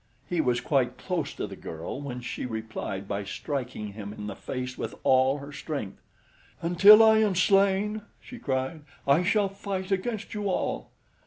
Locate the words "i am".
7.03-7.35